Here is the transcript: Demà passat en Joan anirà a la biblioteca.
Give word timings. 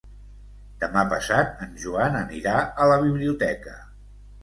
Demà 0.83 1.03
passat 1.11 1.61
en 1.67 1.77
Joan 1.85 2.19
anirà 2.23 2.59
a 2.87 2.91
la 2.93 2.99
biblioteca. 3.07 3.81